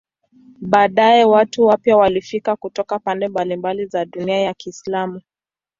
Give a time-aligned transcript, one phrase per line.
[0.61, 5.21] Baadaye watu wapya walifika kutoka pande mbalimbali za dunia ya Kiislamu.